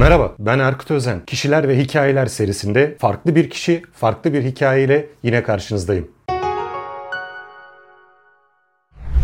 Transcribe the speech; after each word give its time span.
Merhaba, 0.00 0.34
ben 0.38 0.58
Erkut 0.58 0.90
Özen. 0.90 1.24
Kişiler 1.26 1.68
ve 1.68 1.78
Hikayeler 1.78 2.26
serisinde 2.26 2.96
farklı 3.00 3.34
bir 3.34 3.50
kişi, 3.50 3.82
farklı 3.92 4.32
bir 4.32 4.42
hikayeyle 4.42 5.06
yine 5.22 5.42
karşınızdayım. 5.42 6.08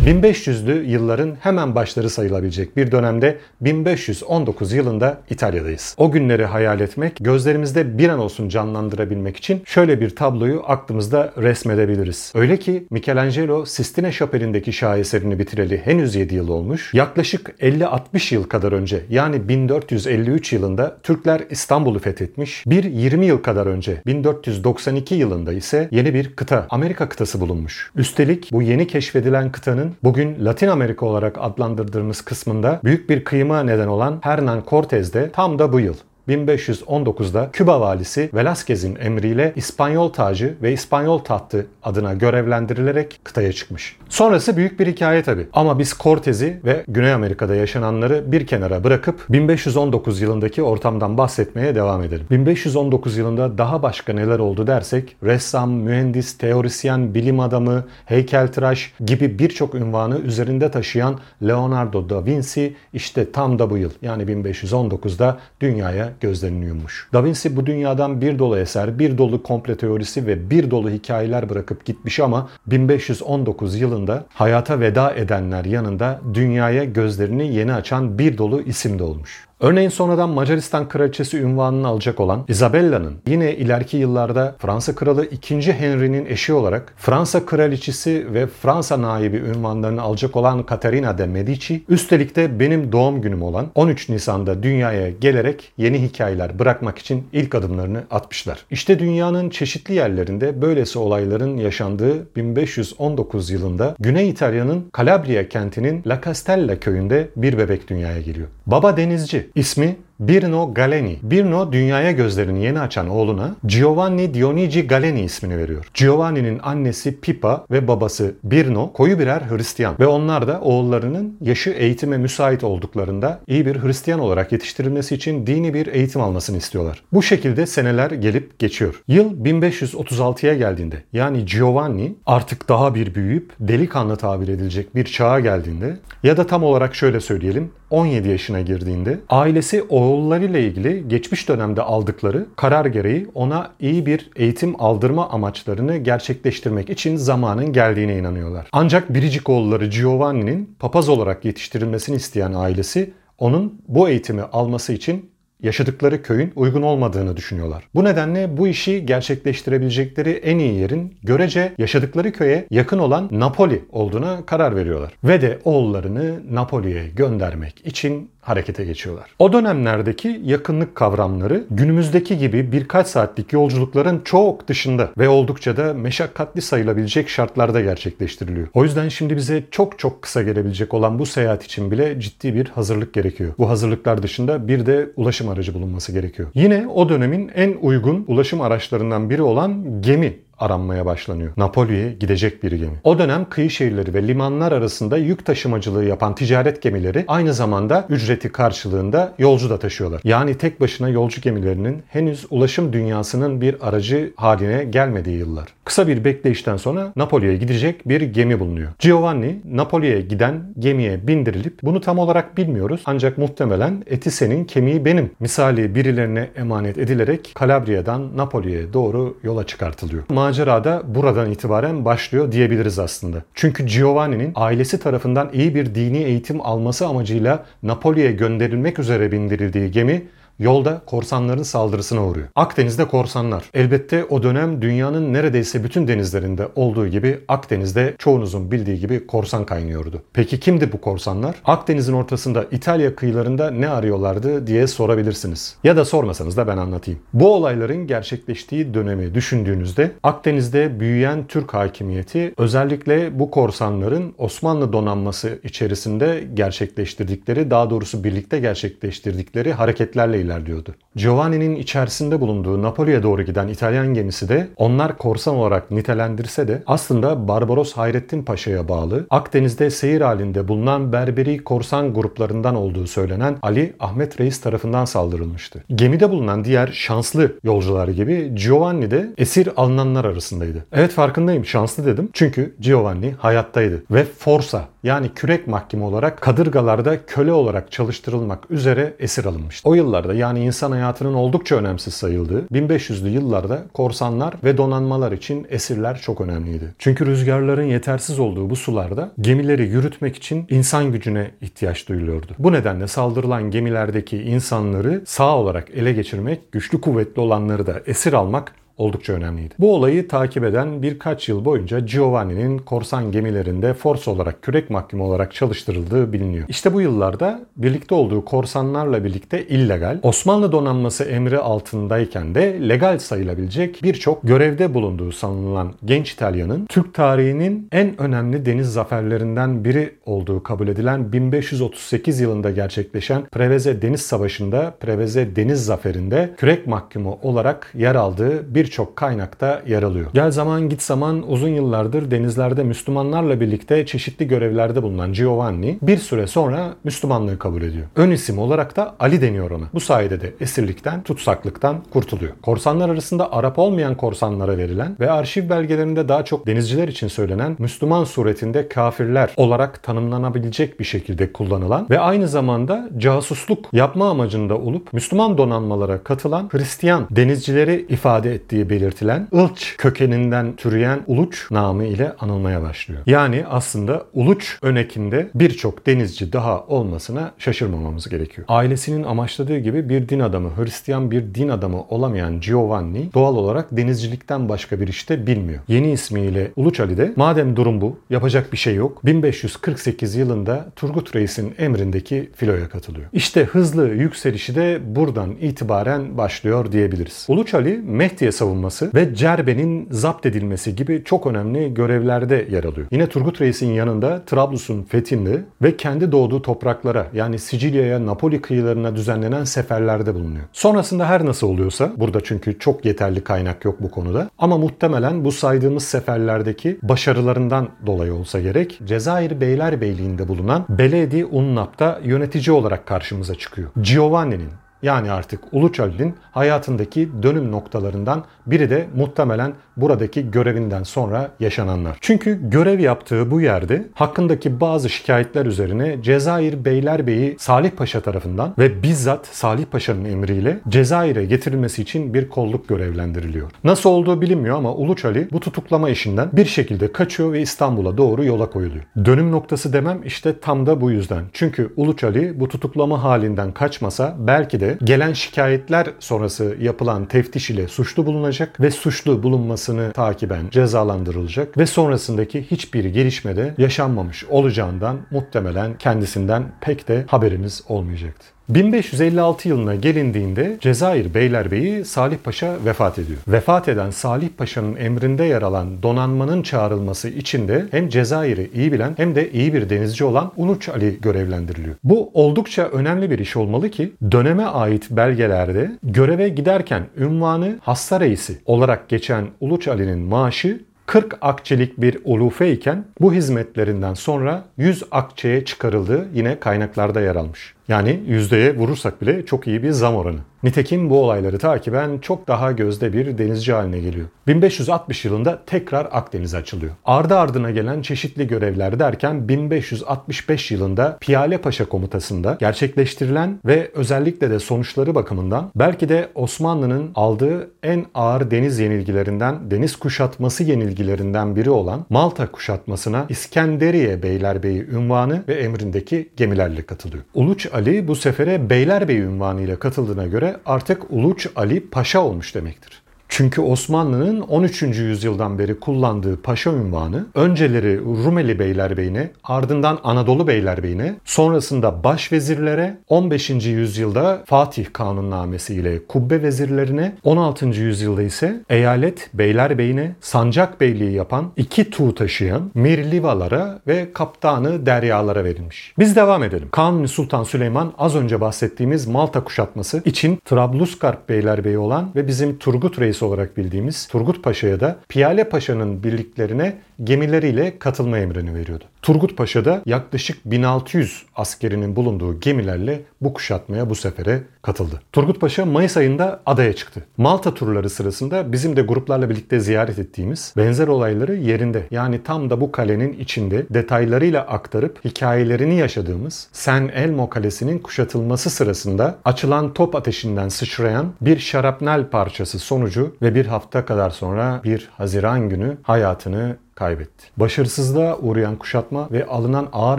1500'lü 0.07 0.83
yılların 0.83 1.37
hemen 1.41 1.75
başları 1.75 2.11
sayılabilecek 2.11 2.77
bir 2.77 2.93
dönemde 2.93 3.39
1519 3.61 4.73
yılında 4.73 5.21
İtalya'dayız. 5.31 5.95
O 5.99 6.11
günleri 6.11 6.45
hayal 6.45 6.81
etmek, 6.81 7.17
gözlerimizde 7.21 7.99
bir 7.99 8.09
an 8.09 8.19
olsun 8.19 8.49
canlandırabilmek 8.49 9.37
için 9.37 9.63
şöyle 9.65 10.01
bir 10.01 10.11
tabloyu 10.11 10.63
aklımızda 10.67 11.33
resmedebiliriz. 11.39 12.33
Öyle 12.35 12.57
ki 12.57 12.87
Michelangelo 12.91 13.65
Sistine 13.65 14.13
Şapeli'ndeki 14.13 14.73
şaheserini 14.73 15.39
bitireli 15.39 15.79
henüz 15.85 16.15
7 16.15 16.35
yıl 16.35 16.49
olmuş. 16.49 16.95
Yaklaşık 16.95 17.55
50-60 17.61 18.35
yıl 18.35 18.45
kadar 18.45 18.73
önce 18.73 19.03
yani 19.11 19.49
1453 19.49 20.53
yılında 20.53 20.97
Türkler 21.03 21.43
İstanbul'u 21.51 21.99
fethetmiş. 21.99 22.65
Bir 22.67 22.85
20 22.85 23.27
yıl 23.27 23.39
kadar 23.39 23.67
önce 23.67 24.03
1492 24.07 25.15
yılında 25.15 25.53
ise 25.53 25.89
yeni 25.91 26.15
bir 26.15 26.37
kıta 26.37 26.67
Amerika 26.71 27.09
kıtası 27.09 27.41
bulunmuş. 27.41 27.91
Üstelik 27.97 28.49
bu 28.53 28.63
yeni 28.63 28.87
keşfedilen 28.87 29.53
kıtanın 29.53 29.96
bugün 30.05 30.45
Latin 30.45 30.69
Amerika 30.69 31.07
olarak 31.07 31.37
adlandırdığımız 31.41 32.21
kısmında 32.21 32.81
büyük 32.85 33.11
bir 33.11 33.25
kıyıma 33.25 33.63
neden 33.63 33.89
olan 33.89 34.19
Hernan 34.23 34.63
Cortez 34.67 35.15
de 35.15 35.31
tam 35.31 35.59
da 35.59 35.73
bu 35.73 35.81
yıl 35.81 35.95
1519'da 36.29 37.51
Küba 37.53 37.81
valisi 37.81 38.31
Velázquez'in 38.35 38.97
emriyle 39.01 39.53
İspanyol 39.57 40.09
tacı 40.09 40.55
ve 40.63 40.73
İspanyol 40.73 41.19
tahtı 41.19 41.67
adına 41.83 42.15
görevlendirilerek 42.15 43.21
kıtaya 43.25 43.53
çıkmış. 43.53 43.97
Sonrası 44.09 44.57
büyük 44.57 44.81
bir 44.81 44.87
hikaye 44.87 45.23
tabi. 45.23 45.47
Ama 45.53 45.79
biz 45.79 45.95
Cortez'i 46.01 46.61
ve 46.65 46.85
Güney 46.89 47.13
Amerika'da 47.13 47.55
yaşananları 47.55 48.33
bir 48.33 48.47
kenara 48.47 48.85
bırakıp 48.85 49.27
1519 49.29 50.21
yılındaki 50.21 50.63
ortamdan 50.63 51.19
bahsetmeye 51.19 51.75
devam 51.75 52.03
edelim. 52.03 52.27
1519 52.31 53.17
yılında 53.17 53.59
daha 53.59 53.83
başka 53.83 54.13
neler 54.13 54.39
oldu 54.39 54.67
dersek 54.67 55.17
ressam, 55.23 55.71
mühendis, 55.71 56.39
teorisyen, 56.39 57.15
bilim 57.15 57.41
adamı, 57.41 57.85
heykeltıraş 58.05 58.93
gibi 59.07 59.39
birçok 59.39 59.75
ünvanı 59.75 60.19
üzerinde 60.19 60.71
taşıyan 60.71 61.19
Leonardo 61.43 62.09
da 62.09 62.27
Vinci 62.27 62.77
işte 62.93 63.33
tam 63.33 63.59
da 63.59 63.71
bu 63.71 63.77
yıl 63.77 63.91
yani 64.03 64.23
1519'da 64.23 65.39
dünyaya 65.61 66.16
gözlerini 66.21 66.65
yummuş. 66.65 67.09
Da 67.13 67.25
Vinci 67.25 67.57
bu 67.57 67.67
dünyadan 67.67 68.21
bir 68.21 68.39
dolu 68.39 68.59
eser, 68.59 68.99
bir 68.99 69.19
dolu 69.19 69.43
komple 69.43 69.77
teorisi 69.77 70.27
ve 70.27 70.51
bir 70.51 70.71
dolu 70.71 70.91
hikayeler 70.91 71.49
bırakıp 71.49 71.85
gitmiş 71.85 72.21
ama 72.21 72.49
1519 72.67 73.81
yılında 73.81 74.25
hayata 74.35 74.81
veda 74.81 75.15
edenler 75.15 75.65
yanında 75.65 76.21
dünyaya 76.35 76.85
gözlerini 76.85 77.55
yeni 77.55 77.75
açan 77.75 78.19
bir 78.19 78.39
dolu 78.39 78.63
isim 78.63 78.99
de 78.99 79.03
olmuş. 79.03 79.47
Örneğin 79.61 79.89
sonradan 79.89 80.31
Macaristan 80.31 80.89
kraliçesi 80.89 81.39
ünvanını 81.39 81.89
alacak 81.89 82.21
olan 82.21 82.45
Isabella'nın 82.49 83.15
yine 83.29 83.57
ileriki 83.57 83.97
yıllarda 83.97 84.55
Fransa 84.59 84.95
kralı 84.95 85.27
2. 85.27 85.73
Henry'nin 85.73 86.27
eşi 86.27 86.53
olarak 86.53 86.95
Fransa 86.97 87.47
kraliçesi 87.47 88.35
ve 88.35 88.47
Fransa 88.47 89.03
naibi 89.03 89.37
ünvanlarını 89.37 90.03
alacak 90.03 90.37
olan 90.37 90.65
Caterina 90.71 91.19
de 91.19 91.27
Medici 91.27 91.83
üstelik 91.89 92.37
de 92.37 92.61
benim 92.61 92.93
doğum 92.93 93.21
günüm 93.21 93.43
olan 93.43 93.67
13 93.75 94.09
Nisan'da 94.09 94.63
dünyaya 94.63 95.11
gelerek 95.11 95.73
yeni 95.79 96.03
hikayeler 96.03 96.59
bırakmak 96.59 96.99
için 96.99 97.27
ilk 97.33 97.55
adımlarını 97.55 98.05
atmışlar. 98.11 98.65
İşte 98.71 98.99
dünyanın 98.99 99.51
çeşitli 99.51 99.95
yerlerinde 99.95 100.63
böylesi 100.63 100.99
olayların 100.99 101.57
yaşandığı 101.57 102.37
1519 102.37 103.51
yılında 103.51 103.97
Güney 103.99 104.29
İtalya'nın 104.29 104.91
Calabria 104.97 105.49
kentinin 105.49 106.03
La 106.07 106.21
Castella 106.25 106.81
köyünde 106.81 107.29
bir 107.37 107.59
bebek 107.59 107.89
dünyaya 107.89 108.21
geliyor. 108.21 108.49
Baba 108.67 108.97
denizci 108.97 109.46
İsmi 109.55 109.97
Birno 110.21 110.75
Galeni. 110.75 111.19
Birno 111.23 111.73
dünyaya 111.73 112.13
gözlerini 112.13 112.65
yeni 112.65 112.81
açan 112.81 113.09
oğluna 113.09 113.57
Giovanni 113.67 114.35
Dionigi 114.35 114.87
Galeni 114.87 115.21
ismini 115.21 115.59
veriyor. 115.59 115.91
Giovanni'nin 115.95 116.61
annesi 116.63 117.21
Pipa 117.21 117.67
ve 117.71 117.89
babası 117.89 118.35
Birno 118.45 118.93
koyu 118.93 119.19
birer 119.19 119.41
Hristiyan 119.41 119.95
ve 120.01 120.07
onlar 120.07 120.49
da 120.49 120.61
oğullarının 120.61 121.37
yaşı 121.41 121.71
eğitime 121.71 122.19
müsait 122.19 122.65
olduklarında 122.65 123.41
iyi 123.47 123.67
bir 123.67 123.83
Hristiyan 123.83 124.21
olarak 124.21 124.53
yetiştirilmesi 124.53 125.15
için 125.15 125.47
dini 125.47 125.75
bir 125.75 125.87
eğitim 125.87 126.21
almasını 126.21 126.57
istiyorlar. 126.57 127.03
Bu 127.13 127.23
şekilde 127.23 127.67
seneler 127.67 128.11
gelip 128.11 128.59
geçiyor. 128.59 129.03
Yıl 129.09 129.45
1536'ya 129.45 130.55
geldiğinde 130.55 131.03
yani 131.13 131.45
Giovanni 131.45 132.15
artık 132.27 132.69
daha 132.69 132.95
bir 132.95 133.15
büyüyüp 133.15 133.53
delikanlı 133.61 134.17
tabir 134.17 134.49
edilecek 134.49 134.95
bir 134.95 135.05
çağa 135.05 135.41
geldiğinde 135.41 135.97
ya 136.23 136.37
da 136.37 136.47
tam 136.47 136.63
olarak 136.65 136.95
şöyle 136.95 137.21
söyleyelim 137.21 137.71
17 137.91 138.29
yaşına 138.29 138.61
girdiğinde 138.61 139.19
ailesi 139.29 139.83
oğullarıyla 140.07 140.59
ilgili 140.59 141.09
geçmiş 141.09 141.49
dönemde 141.49 141.83
aldıkları 141.83 142.47
karar 142.57 142.87
gereği 142.87 143.27
ona 143.35 143.71
iyi 143.81 144.07
bir 144.07 144.31
eğitim 144.37 144.81
aldırma 144.83 145.29
amaçlarını 145.29 145.97
gerçekleştirmek 145.97 146.91
için 146.91 147.17
zamanın 147.17 147.73
geldiğine 147.73 148.19
inanıyorlar. 148.19 148.69
Ancak 148.73 149.15
biricik 149.15 149.49
oğulları 149.49 149.87
Giovanni'nin 149.87 150.77
papaz 150.79 151.09
olarak 151.09 151.45
yetiştirilmesini 151.45 152.17
isteyen 152.17 152.53
ailesi 152.53 153.13
onun 153.39 153.81
bu 153.89 154.09
eğitimi 154.09 154.43
alması 154.43 154.93
için 154.93 155.31
yaşadıkları 155.63 156.23
köyün 156.23 156.53
uygun 156.57 156.83
olmadığını 156.83 157.37
düşünüyorlar. 157.37 157.85
Bu 157.95 158.05
nedenle 158.05 158.57
bu 158.57 158.69
işi 158.69 159.07
gerçekleştirebilecekleri 159.07 160.31
en 160.31 160.59
iyi 160.59 160.75
yerin 160.75 161.15
görece 161.23 161.73
yaşadıkları 161.79 162.33
köye 162.33 162.67
yakın 162.71 162.99
olan 162.99 163.29
Napoli 163.33 163.85
olduğuna 163.91 164.47
karar 164.47 164.77
veriyorlar. 164.77 165.13
Ve 165.25 165.41
de 165.41 165.59
oğullarını 165.65 166.55
Napoli'ye 166.55 167.09
göndermek 167.09 167.87
için 167.87 168.31
harekete 168.49 168.85
geçiyorlar. 168.85 169.31
O 169.39 169.53
dönemlerdeki 169.53 170.41
yakınlık 170.45 170.95
kavramları 170.95 171.65
günümüzdeki 171.71 172.39
gibi 172.39 172.73
birkaç 172.73 173.07
saatlik 173.07 173.53
yolculukların 173.53 174.21
çok 174.25 174.69
dışında 174.69 175.11
ve 175.19 175.29
oldukça 175.29 175.77
da 175.77 175.95
meşakkatli 175.95 176.63
sayılabilecek 176.63 177.29
şartlarda 177.29 177.81
gerçekleştiriliyor. 177.81 178.69
O 178.75 178.85
yüzden 178.85 179.09
şimdi 179.09 179.37
bize 179.37 179.65
çok 179.71 179.99
çok 179.99 180.23
kısa 180.23 180.43
gelebilecek 180.43 180.95
olan 180.95 181.19
bu 181.19 181.27
seyahat 181.27 181.65
için 181.65 181.91
bile 181.91 182.21
ciddi 182.21 182.55
bir 182.55 182.67
hazırlık 182.67 183.15
gerekiyor. 183.15 183.55
Bu 183.59 183.69
hazırlıklar 183.69 184.23
dışında 184.23 184.69
bir 184.69 184.87
de 184.87 185.11
ulaşım 185.17 185.49
aracı 185.49 185.75
bulunması 185.75 186.13
gerekiyor. 186.13 186.49
Yine 186.55 186.87
o 186.89 187.09
dönemin 187.09 187.51
en 187.55 187.77
uygun 187.81 188.25
ulaşım 188.29 188.61
araçlarından 188.61 189.31
biri 189.31 189.43
olan 189.43 190.03
gemi 190.03 190.46
aranmaya 190.59 191.07
başlanıyor. 191.07 191.53
Napoli'ye 191.57 192.13
gidecek 192.13 192.63
bir 192.63 192.73
gemi. 192.73 192.97
O 193.05 193.19
dönem 193.19 193.47
kıyı 193.51 193.71
şehirleri 193.71 194.15
ve 194.15 194.29
limanlar 194.29 194.73
arasında 194.73 195.17
yük 195.17 195.47
taşımacılığı 195.47 196.05
yapan 196.05 196.35
ticaret 196.35 196.83
gemileri 196.83 197.25
aynı 197.29 197.55
zamanda 197.55 198.07
ücreti 198.09 198.53
karşılığında 198.53 199.35
yolcu 199.39 199.71
da 199.71 199.79
taşıyorlar. 199.79 200.21
Yani 200.25 200.59
tek 200.59 200.81
başına 200.81 201.09
yolcu 201.09 201.41
gemilerinin 201.41 202.03
henüz 202.09 202.47
ulaşım 202.51 202.93
dünyasının 202.93 203.61
bir 203.61 203.89
aracı 203.89 204.33
haline 204.37 204.85
gelmediği 204.85 205.39
yıllar. 205.39 205.69
Kısa 205.85 206.09
bir 206.09 206.25
bekleyişten 206.25 206.77
sonra 206.77 207.13
Napoli'ye 207.17 207.57
gidecek 207.57 208.09
bir 208.09 208.21
gemi 208.21 208.61
bulunuyor. 208.61 208.93
Giovanni 208.99 209.61
Napoli'ye 209.65 210.21
giden 210.21 210.75
gemiye 210.79 211.27
bindirilip 211.27 211.79
bunu 211.83 212.01
tam 212.01 212.19
olarak 212.19 212.57
bilmiyoruz 212.57 213.03
ancak 213.05 213.39
muhtemelen 213.39 214.05
eti 214.07 214.31
senin 214.31 214.65
kemiği 214.65 215.05
benim 215.05 215.31
misali 215.41 215.95
birilerine 215.95 216.49
emanet 216.57 216.99
edilerek 216.99 217.53
Kalabriya'dan 217.55 218.37
Napoli'ye 218.37 218.93
doğru 218.93 219.37
yola 219.43 219.67
çıkartılıyor 219.67 220.23
macera 220.47 220.85
da 220.85 221.03
buradan 221.15 221.51
itibaren 221.51 222.05
başlıyor 222.05 222.53
diyebiliriz 222.53 222.99
aslında. 222.99 223.43
Çünkü 223.55 223.87
Giovanni'nin 223.87 224.53
ailesi 224.55 225.01
tarafından 225.01 225.51
iyi 225.53 225.75
bir 225.75 225.95
dini 225.95 226.19
eğitim 226.19 226.61
alması 226.61 227.07
amacıyla 227.07 227.65
Napoli'ye 227.83 228.33
gönderilmek 228.33 228.99
üzere 228.99 229.33
bindirildiği 229.33 229.91
gemi 229.91 230.27
Yolda 230.59 231.03
korsanların 231.07 231.63
saldırısına 231.63 232.27
uğruyor. 232.27 232.49
Akdeniz'de 232.55 233.09
korsanlar. 233.09 233.65
Elbette 233.75 234.25
o 234.25 234.43
dönem 234.43 234.83
dünyanın 234.83 235.33
neredeyse 235.33 235.85
bütün 235.85 236.09
denizlerinde 236.09 236.69
olduğu 236.75 237.07
gibi 237.07 237.41
Akdeniz'de 237.49 238.15
çoğunuzun 238.19 238.71
bildiği 238.71 239.01
gibi 239.01 239.27
korsan 239.27 239.65
kaynıyordu. 239.65 240.23
Peki 240.33 240.61
kimdi 240.61 240.93
bu 240.93 241.01
korsanlar? 241.01 241.57
Akdeniz'in 241.65 242.13
ortasında 242.13 242.65
İtalya 242.71 243.17
kıyılarında 243.17 243.71
ne 243.71 243.89
arıyorlardı 243.89 244.67
diye 244.67 244.87
sorabilirsiniz. 244.87 245.77
Ya 245.85 245.97
da 245.97 246.05
sormasanız 246.05 246.57
da 246.57 246.67
ben 246.67 246.77
anlatayım. 246.77 247.21
Bu 247.33 247.55
olayların 247.55 248.07
gerçekleştiği 248.07 248.95
dönemi 248.95 249.35
düşündüğünüzde 249.35 250.13
Akdeniz'de 250.23 251.01
büyüyen 251.01 251.47
Türk 251.47 251.75
hakimiyeti 251.75 252.55
özellikle 252.59 253.39
bu 253.39 253.51
korsanların 253.51 254.35
Osmanlı 254.39 254.93
donanması 254.93 255.59
içerisinde 255.65 256.45
gerçekleştirdikleri 256.55 257.71
daha 257.71 257.91
doğrusu 257.91 258.25
birlikte 258.25 258.59
gerçekleştirdikleri 258.59 259.73
hareketlerle 259.73 260.46
ilerliyordu. 260.47 260.95
Giovanni'nin 261.17 261.77
içerisinde 261.77 262.41
bulunduğu 262.41 262.83
Napoli'ye 262.83 263.23
doğru 263.23 263.43
giden 263.43 263.69
İtalyan 263.69 264.15
gemisi 264.15 264.49
de 264.49 264.69
onlar 264.77 265.19
korsan 265.19 265.57
olarak 265.57 265.91
nitelendirse 265.91 266.69
de 266.69 266.83
aslında 266.87 267.49
Barbaros 267.49 267.93
Hayrettin 267.93 268.43
Paşa'ya 268.43 268.89
bağlı 268.89 269.27
Akdeniz'de 269.31 269.91
seyir 269.91 270.21
halinde 270.21 270.69
bulunan 270.69 271.13
Berberi 271.13 271.65
korsan 271.65 272.15
gruplarından 272.15 272.75
olduğu 272.75 273.07
söylenen 273.07 273.57
Ali 273.63 273.93
Ahmet 274.01 274.41
Reis 274.41 274.61
tarafından 274.61 275.05
saldırılmıştı. 275.05 275.85
Gemide 275.95 276.31
bulunan 276.31 276.65
diğer 276.65 276.87
şanslı 276.87 277.53
yolcular 277.65 278.09
gibi 278.09 278.55
Giovanni 278.55 279.11
de 279.11 279.35
esir 279.39 279.69
alınanlar 279.77 280.25
arasındaydı. 280.25 280.85
Evet 280.93 281.13
farkındayım 281.13 281.65
şanslı 281.65 282.07
dedim 282.07 282.29
çünkü 282.33 282.75
Giovanni 282.81 283.35
hayattaydı 283.39 284.03
ve 284.11 284.25
Forsa 284.25 284.89
yani 285.03 285.29
kürek 285.35 285.67
mahkeme 285.67 286.05
olarak 286.05 286.41
kadırgalarda 286.41 287.27
köle 287.27 287.53
olarak 287.53 287.93
çalıştırılmak 287.93 288.71
üzere 288.71 289.15
esir 289.19 289.45
alınmıştı. 289.45 289.89
O 289.89 289.95
yıllarda 289.95 290.35
yani 290.37 290.65
insan 290.65 290.91
hayatının 290.91 291.35
oldukça 291.35 291.77
önemsiz 291.77 292.15
sayıldığı 292.15 292.67
1500'lü 292.67 293.29
yıllarda 293.29 293.83
korsanlar 293.95 294.55
ve 294.65 294.77
donanmalar 294.77 295.33
için 295.33 295.67
esirler 295.71 296.19
çok 296.19 296.41
önemliydi. 296.41 296.95
Çünkü 296.99 297.27
rüzgarların 297.27 297.85
yetersiz 297.85 298.39
olduğu 298.39 298.71
bu 298.71 298.77
sularda 298.77 299.33
gemileri 299.41 299.89
yürütmek 299.89 300.37
için 300.37 300.67
insan 300.71 301.13
gücüne 301.13 301.51
ihtiyaç 301.61 302.09
duyuluyordu. 302.09 302.53
Bu 302.59 302.73
nedenle 302.73 303.09
saldırılan 303.09 303.71
gemilerdeki 303.71 304.43
insanları 304.43 305.23
sağ 305.27 305.57
olarak 305.57 305.91
ele 305.91 306.13
geçirmek, 306.13 306.73
güçlü 306.73 307.01
kuvvetli 307.01 307.41
olanları 307.41 307.87
da 307.87 308.01
esir 308.07 308.33
almak 308.33 308.73
oldukça 308.99 309.33
önemliydi. 309.33 309.75
Bu 309.79 309.95
olayı 309.95 310.29
takip 310.29 310.65
eden 310.65 311.03
birkaç 311.03 311.49
yıl 311.49 311.65
boyunca 311.65 311.99
Giovanni'nin 311.99 312.79
korsan 312.79 313.33
gemilerinde 313.33 313.95
force 313.95 314.31
olarak 314.31 314.63
kürek 314.63 314.91
mahkumu 314.91 315.25
olarak 315.25 315.55
çalıştırıldığı 315.55 316.33
biliniyor. 316.33 316.65
İşte 316.69 316.95
bu 316.95 317.01
yıllarda 317.01 317.61
birlikte 317.77 318.15
olduğu 318.15 318.45
korsanlarla 318.45 319.25
birlikte 319.25 319.67
illegal, 319.67 320.19
Osmanlı 320.23 320.73
donanması 320.73 321.25
emri 321.25 321.59
altındayken 321.59 322.55
de 322.55 322.89
legal 322.89 323.19
sayılabilecek 323.19 324.03
birçok 324.03 324.43
görevde 324.43 324.95
bulunduğu 324.95 325.33
sanılan 325.33 325.93
genç 326.05 326.33
İtalyanın 326.33 326.87
Türk 326.87 327.15
tarihinin 327.15 327.89
en 327.93 328.21
önemli 328.21 328.67
deniz 328.67 328.93
zaferlerinden 328.93 329.85
biri 329.85 330.15
olduğu 330.27 330.63
kabul 330.63 330.89
edilen 330.89 331.33
1538 331.33 332.41
yılında 332.41 332.71
gerçekleşen 332.71 333.45
Preveze 333.45 334.03
Deniz 334.03 334.21
Savaşı'nda 334.21 334.95
Preveze 335.01 335.57
Deniz 335.57 335.85
Zaferi'nde 335.85 336.55
kürek 336.57 336.87
mahkumu 336.87 337.39
olarak 337.43 337.93
yer 337.95 338.15
aldığı 338.15 338.75
bir 338.75 338.86
birçok 338.87 339.17
kaynakta 339.17 339.83
yer 339.87 340.03
alıyor. 340.03 340.27
Gel 340.35 340.51
zaman 340.51 340.89
git 340.89 341.03
zaman 341.03 341.51
uzun 341.51 341.69
yıllardır 341.69 342.31
denizlerde 342.31 342.83
Müslümanlarla 342.83 343.61
birlikte 343.61 344.07
çeşitli 344.07 344.49
görevlerde 344.49 345.03
bulunan 345.03 345.33
Giovanni 345.33 345.99
bir 346.03 346.19
süre 346.19 346.47
sonra 346.47 346.95
Müslümanlığı 347.05 347.59
kabul 347.59 347.83
ediyor. 347.83 348.07
Ön 348.17 348.31
isim 348.31 348.59
olarak 348.59 348.97
da 348.97 349.15
Ali 349.21 349.41
deniyor 349.41 349.71
ona. 349.71 349.85
Bu 349.95 350.01
sayede 350.01 350.41
de 350.41 350.53
esirlikten, 350.61 351.23
tutsaklıktan 351.23 352.03
kurtuluyor. 352.13 352.53
Korsanlar 352.63 353.09
arasında 353.09 353.53
Arap 353.53 353.79
olmayan 353.79 354.15
korsanlara 354.15 354.79
verilen 354.79 355.17
ve 355.21 355.31
arşiv 355.31 355.71
belgelerinde 355.71 356.29
daha 356.29 356.45
çok 356.45 356.67
denizciler 356.67 357.09
için 357.09 357.29
söylenen 357.29 357.77
Müslüman 357.79 358.25
suretinde 358.25 358.89
kafirler 358.89 359.51
olarak 359.57 360.03
tanımlanabilecek 360.03 361.01
bir 361.01 361.05
şekilde 361.05 361.53
kullanılan 361.53 362.07
ve 362.11 362.19
aynı 362.21 362.49
zamanda 362.49 363.09
casusluk 363.19 363.85
yapma 363.93 364.31
amacında 364.31 364.79
olup 364.79 365.13
Müslüman 365.13 365.59
donanmalara 365.59 366.19
katılan 366.19 366.69
Hristiyan 366.73 367.27
denizcileri 367.31 368.07
ifade 368.09 368.55
ettiği 368.55 368.76
ettiği 368.77 368.91
belirtilen 368.91 369.49
Ilç 369.53 369.97
kökeninden 369.97 370.77
türeyen 370.77 371.21
Uluç 371.27 371.71
namı 371.71 372.05
ile 372.05 372.33
anılmaya 372.41 372.83
başlıyor. 372.83 373.21
Yani 373.27 373.65
aslında 373.71 374.25
Uluç 374.35 374.79
önekinde 374.83 375.51
birçok 375.55 376.07
denizci 376.07 376.53
daha 376.53 376.85
olmasına 376.87 377.53
şaşırmamamız 377.59 378.29
gerekiyor. 378.29 378.67
Ailesinin 378.71 379.23
amaçladığı 379.23 379.79
gibi 379.79 380.09
bir 380.09 380.29
din 380.29 380.41
adamı, 380.41 380.71
Hristiyan 380.77 381.31
bir 381.31 381.55
din 381.55 381.69
adamı 381.69 382.03
olamayan 382.03 382.61
Giovanni 382.61 383.33
doğal 383.35 383.57
olarak 383.57 383.97
denizcilikten 383.97 384.69
başka 384.69 385.01
bir 385.01 385.09
işte 385.09 385.47
bilmiyor. 385.47 385.81
Yeni 385.89 386.13
ismiyle 386.13 386.71
Uluç 386.77 387.01
Ali 387.01 387.17
de 387.17 387.33
madem 387.37 387.77
durum 387.77 388.01
bu, 388.01 388.19
yapacak 388.31 388.73
bir 388.73 388.77
şey 388.77 388.95
yok. 388.95 389.25
1548 389.25 390.35
yılında 390.35 390.87
Turgut 390.97 391.37
Reis'in 391.37 391.75
emrindeki 391.79 392.51
filoya 392.57 392.89
katılıyor. 392.89 393.27
İşte 393.33 393.65
hızlı 393.65 394.09
yükselişi 394.09 394.75
de 394.75 395.01
buradan 395.05 395.51
itibaren 395.61 396.39
başlıyor 396.39 396.93
diyebiliriz. 396.93 397.47
Uluç 397.49 397.75
Ali 397.75 397.97
Mehdi'ye 398.07 398.53
savunması 398.67 399.11
ve 399.15 399.35
Cerbe'nin 399.35 400.09
zapt 400.11 400.47
edilmesi 400.47 400.97
gibi 400.97 401.23
çok 401.25 401.47
önemli 401.47 401.95
görevlerde 401.95 402.69
yer 402.71 402.85
alıyor. 402.85 403.07
Yine 403.11 403.27
Turgut 403.27 403.61
Reis'in 403.61 403.91
yanında 403.91 404.45
Trablus'un 404.45 405.03
fethinde 405.03 405.65
ve 405.83 405.97
kendi 405.97 406.33
doğduğu 406.33 406.63
topraklara 406.63 407.27
yani 407.35 407.59
Sicilya'ya, 407.59 408.27
Napoli 408.27 408.61
kıyılarına 408.61 409.17
düzenlenen 409.17 409.65
seferlerde 409.65 410.35
bulunuyor. 410.35 410.65
Sonrasında 410.73 411.29
her 411.29 411.47
nasıl 411.47 411.67
oluyorsa, 411.67 412.13
burada 412.17 412.41
çünkü 412.41 412.79
çok 412.79 413.05
yeterli 413.05 413.45
kaynak 413.45 413.85
yok 413.85 413.97
bu 414.01 414.11
konuda 414.11 414.51
ama 414.59 414.79
muhtemelen 414.79 415.45
bu 415.45 415.53
saydığımız 415.53 416.05
seferlerdeki 416.05 416.99
başarılarından 417.03 417.89
dolayı 418.07 418.35
olsa 418.35 418.61
gerek 418.61 419.01
Cezayir 419.05 419.61
Beylerbeyliği'nde 419.61 420.49
bulunan 420.49 420.85
Beledi 420.89 421.45
Unnap'ta 421.45 422.21
yönetici 422.25 422.77
olarak 422.77 423.07
karşımıza 423.07 423.55
çıkıyor. 423.55 423.89
Giovanni'nin 424.03 424.71
yani 425.03 425.31
artık 425.31 425.61
Uluç 425.73 426.01
Ali'nin 426.01 426.35
hayatındaki 426.53 427.29
dönüm 427.43 427.73
noktalarından 427.73 428.45
biri 428.67 428.91
de 428.91 429.07
muhtemelen 429.17 429.73
buradaki 429.97 430.51
görevinden 430.51 431.03
sonra 431.03 431.51
yaşananlar. 431.61 432.19
Çünkü 432.21 432.71
görev 432.71 433.01
yaptığı 433.01 433.51
bu 433.51 433.61
yerde 433.61 434.07
hakkındaki 434.15 434.81
bazı 434.81 435.09
şikayetler 435.09 435.67
üzerine 435.67 436.23
Cezayir 436.23 436.85
Beylerbeyi 436.85 437.57
Salih 437.59 437.91
Paşa 437.91 438.21
tarafından 438.21 438.75
ve 438.79 439.03
bizzat 439.03 439.47
Salih 439.47 439.85
Paşa'nın 439.85 440.25
emriyle 440.25 440.79
Cezayir'e 440.89 441.45
getirilmesi 441.45 442.03
için 442.03 442.35
bir 442.35 442.49
kolluk 442.49 442.89
görevlendiriliyor. 442.89 443.71
Nasıl 443.85 444.11
olduğu 444.11 444.41
bilinmiyor 444.41 444.77
ama 444.77 444.95
Uluç 444.95 445.25
Ali 445.25 445.49
bu 445.53 445.61
tutuklama 445.61 446.11
işinden 446.11 446.49
bir 446.53 446.65
şekilde 446.65 447.13
kaçıyor 447.13 447.53
ve 447.53 447.61
İstanbul'a 447.61 448.19
doğru 448.19 448.45
yola 448.45 448.71
koyuluyor. 448.71 449.05
Dönüm 449.25 449.53
noktası 449.53 449.93
demem 449.93 450.21
işte 450.25 450.61
tam 450.61 450.87
da 450.87 451.01
bu 451.01 451.11
yüzden. 451.11 451.45
Çünkü 451.53 451.93
Uluç 451.97 452.25
Ali 452.25 452.61
bu 452.61 452.69
tutuklama 452.69 453.23
halinden 453.23 453.73
kaçmasa 453.73 454.37
belki 454.39 454.81
de 454.81 454.86
gelen 455.05 455.33
şikayetler 455.33 456.11
sonrası 456.21 456.77
yapılan 456.81 457.27
teftiş 457.27 457.71
ile 457.71 457.89
suçlu 457.89 458.27
bulunacak 458.27 458.81
ve 458.81 458.91
suçlu 458.91 459.43
bulunmasını 459.43 460.13
takiben 460.13 460.71
cezalandırılacak 460.71 461.79
ve 461.79 461.87
sonrasındaki 461.87 462.63
hiçbir 462.71 463.05
gelişmede 463.05 463.75
yaşanmamış 463.79 464.45
olacağından 464.45 465.19
muhtemelen 465.31 465.99
kendisinden 465.99 466.65
pek 466.81 467.09
de 467.09 467.25
haberimiz 467.29 467.83
olmayacaktı. 467.89 468.56
1556 468.69 469.69
yılına 469.69 469.95
gelindiğinde 469.95 470.79
Cezayir 470.81 471.35
Beylerbeyi 471.35 472.05
Salih 472.05 472.37
Paşa 472.45 472.77
vefat 472.85 473.19
ediyor. 473.19 473.39
Vefat 473.49 473.89
eden 473.89 474.11
Salih 474.11 474.49
Paşa'nın 474.59 474.97
emrinde 474.97 475.45
yer 475.45 475.63
alan 475.63 476.03
donanmanın 476.03 476.63
çağrılması 476.63 477.29
için 477.29 477.69
de 477.69 477.87
hem 477.91 478.09
Cezayir'i 478.09 478.71
iyi 478.75 478.93
bilen 478.93 479.15
hem 479.17 479.35
de 479.35 479.51
iyi 479.51 479.75
bir 479.75 479.91
denizci 479.91 480.25
olan 480.25 480.53
Unuç 480.57 480.89
Ali 480.89 481.21
görevlendiriliyor. 481.21 481.95
Bu 482.05 482.31
oldukça 482.35 482.83
önemli 482.83 483.31
bir 483.31 483.39
iş 483.39 483.57
olmalı 483.57 483.91
ki 483.91 484.13
döneme 484.33 484.65
ait 484.65 485.11
belgelerde 485.11 485.91
göreve 486.03 486.49
giderken 486.49 487.03
ünvanı 487.17 487.79
hasta 487.83 488.21
reisi 488.21 488.59
olarak 488.65 489.09
geçen 489.09 489.47
Uluç 489.61 489.89
Ali'nin 489.89 490.19
maaşı 490.19 490.81
40 491.07 491.39
akçelik 491.41 492.01
bir 492.01 492.19
ulufe 492.25 492.73
iken 492.73 493.05
bu 493.21 493.33
hizmetlerinden 493.33 494.15
sonra 494.15 494.65
100 494.79 495.03
akçeye 495.11 495.65
çıkarıldığı 495.65 496.29
yine 496.35 496.61
kaynaklarda 496.61 497.21
yer 497.21 497.37
almış. 497.37 497.76
Yani 497.89 498.21
yüzdeye 498.27 498.77
vurursak 498.77 499.23
bile 499.23 499.47
çok 499.47 499.67
iyi 499.67 499.83
bir 499.83 499.91
zam 499.91 500.17
oranı. 500.17 500.39
Nitekim 500.63 501.11
bu 501.11 501.21
olayları 501.21 501.59
takiben 501.59 502.19
çok 502.19 502.49
daha 502.49 502.73
gözde 502.73 503.13
bir 503.13 503.39
denizci 503.39 503.73
haline 503.73 503.99
geliyor. 503.99 504.27
1560 504.47 505.25
yılında 505.25 505.63
tekrar 505.67 506.09
Akdeniz 506.13 506.55
açılıyor. 506.55 506.93
Ardı 507.05 507.39
ardına 507.39 507.71
gelen 507.71 508.03
çeşitli 508.03 508.47
görevler 508.47 508.99
derken 508.99 509.49
1565 509.49 510.71
yılında 510.71 511.19
Piyale 511.21 511.59
Paşa 511.59 511.85
komutasında 511.85 512.57
gerçekleştirilen 512.61 513.59
ve 513.67 513.91
özellikle 513.95 514.51
de 514.51 514.59
sonuçları 514.59 515.15
bakımından 515.15 515.71
belki 515.77 516.09
de 516.09 516.29
Osmanlı'nın 516.35 517.11
aldığı 517.15 517.71
en 517.83 518.07
ağır 518.15 518.51
deniz 518.51 518.79
yenilgilerinden, 518.79 519.71
deniz 519.71 519.97
kuşatması 519.97 520.65
yenilgilerinden 520.65 521.57
biri 521.57 521.71
olan 521.71 522.07
Malta 522.11 522.47
kuşatmasına 522.53 523.27
İskenderiye 523.29 524.23
Beylerbeyi 524.23 524.87
ünvanı 524.87 525.45
ve 525.49 525.55
emrindeki 525.55 526.29
gemilerle 526.37 526.83
katılıyor. 526.83 527.25
Uluç 527.35 527.67
Ali 527.77 528.09
bu 528.09 528.17
sefere 528.17 528.71
Beylerbeyi 528.71 529.21
ünvanı 529.21 529.63
ile 529.63 529.79
katıldığına 529.79 530.27
göre 530.27 530.57
artık 530.67 531.03
Uluç 531.11 531.47
Ali 531.57 531.91
Paşa 531.91 532.21
olmuş 532.25 532.55
demektir. 532.55 533.03
Çünkü 533.29 533.61
Osmanlı'nın 533.61 534.41
13. 534.41 534.83
yüzyıldan 534.83 535.59
beri 535.59 535.81
kullandığı 535.81 536.43
paşa 536.43 536.73
ünvanı 536.73 537.27
önceleri 537.35 538.01
Rumeli 538.01 538.59
Beylerbeyine 538.59 539.31
ardından 539.45 539.99
Anadolu 540.05 540.47
Beylerbeyine 540.47 541.15
sonrasında 541.25 542.05
başvezirlere 542.05 542.99
15. 543.09 543.51
yüzyılda 543.51 544.43
Fatih 544.47 544.87
Kanunnamesi 544.93 545.75
ile 545.75 546.07
kubbe 546.07 546.43
vezirlerine 546.43 547.17
16. 547.25 547.67
yüzyılda 547.67 548.23
ise 548.23 548.61
eyalet 548.69 549.31
Beylerbeyine 549.35 550.17
sancak 550.21 550.81
beyliği 550.81 551.13
yapan 551.13 551.53
iki 551.57 551.91
tuğ 551.91 552.15
taşıyan 552.15 552.71
mirlivalara 552.75 553.81
ve 553.87 554.13
kaptanı 554.13 554.87
deryalara 554.87 555.45
verilmiş. 555.45 555.95
Biz 555.99 556.17
devam 556.17 556.43
edelim. 556.43 556.69
Kanuni 556.73 557.09
Sultan 557.09 557.45
Süleyman 557.45 557.93
az 557.99 558.17
önce 558.17 558.41
bahsettiğimiz 558.41 559.07
Malta 559.07 559.45
kuşatması 559.45 560.03
için 560.05 560.39
Trablusgarp 560.45 561.29
Beylerbeyi 561.29 561.79
olan 561.79 562.11
ve 562.17 562.27
bizim 562.27 562.59
Turgut 562.59 562.99
Reis 563.01 563.16
olarak 563.23 563.57
bildiğimiz 563.57 564.07
Turgut 564.07 564.43
Paşa'ya 564.43 564.81
da 564.81 564.97
Piyale 565.09 565.49
Paşa'nın 565.49 566.03
birliklerine 566.03 566.77
gemileriyle 567.05 567.79
katılma 567.79 568.19
emrini 568.19 568.55
veriyordu. 568.55 568.85
Turgut 569.07 569.37
Paşa 569.37 569.65
da 569.65 569.83
yaklaşık 569.87 570.39
1600 570.45 571.23
askerinin 571.37 571.97
bulunduğu 571.97 572.41
gemilerle 572.41 573.03
bu 573.21 573.35
kuşatmaya 573.35 573.91
bu 573.91 573.95
sefere 573.95 574.43
katıldı. 574.63 575.03
Turgut 575.13 575.41
Paşa 575.41 575.65
Mayıs 575.65 575.97
ayında 575.97 576.41
adaya 576.47 576.73
çıktı. 576.73 577.05
Malta 577.17 577.55
turları 577.55 577.91
sırasında 577.91 578.53
bizim 578.53 578.77
de 578.77 578.83
gruplarla 578.83 579.31
birlikte 579.31 579.61
ziyaret 579.61 579.99
ettiğimiz 579.99 580.55
benzer 580.57 580.89
olayları 580.89 581.35
yerinde 581.35 581.83
yani 581.91 582.23
tam 582.23 582.51
da 582.51 582.61
bu 582.61 582.73
kalenin 582.73 583.13
içinde 583.13 583.67
detaylarıyla 583.71 584.43
aktarıp 584.43 585.05
hikayelerini 585.05 585.79
yaşadığımız 585.79 586.49
San 586.53 586.89
Elmo 586.89 587.29
Kalesi'nin 587.29 587.79
kuşatılması 587.79 588.51
sırasında 588.51 589.19
açılan 589.25 589.75
top 589.75 589.95
ateşinden 589.95 590.49
sıçrayan 590.49 591.13
bir 591.21 591.39
şarapnel 591.39 592.07
parçası 592.07 592.59
sonucu 592.59 593.06
ve 593.23 593.35
bir 593.35 593.47
hafta 593.47 593.85
kadar 593.85 594.11
sonra 594.11 594.61
bir 594.65 594.89
Haziran 594.97 595.49
günü 595.49 595.79
hayatını 595.83 596.57
kaybetti. 596.77 597.27
Başarısızlığa 597.37 598.19
uğrayan 598.19 598.57
kuşatma 598.57 599.09
ve 599.13 599.27
alınan 599.27 599.69
ağır 599.73 599.99